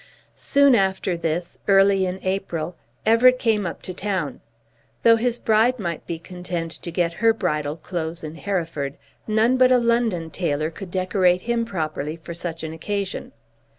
Soon 0.35 0.73
after 0.73 1.15
this, 1.15 1.59
early 1.67 2.07
in 2.07 2.19
April, 2.23 2.75
Everett 3.05 3.37
came 3.37 3.67
up 3.67 3.83
to 3.83 3.93
town. 3.93 4.41
Though 5.03 5.17
his 5.17 5.37
bride 5.37 5.77
might 5.77 6.07
be 6.07 6.17
content 6.17 6.71
to 6.71 6.89
get 6.91 7.13
her 7.21 7.33
bridal 7.33 7.75
clothes 7.75 8.23
in 8.23 8.33
Hereford, 8.33 8.97
none 9.27 9.57
but 9.57 9.71
a 9.71 9.77
London 9.77 10.31
tailor 10.31 10.71
could 10.71 10.89
decorate 10.89 11.41
him 11.41 11.65
properly 11.65 12.15
for 12.15 12.33
such 12.33 12.63
an 12.63 12.73
occasion. 12.73 13.31